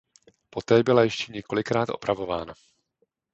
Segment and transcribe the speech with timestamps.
[0.49, 2.53] Poté byla ještě několikrát opravována.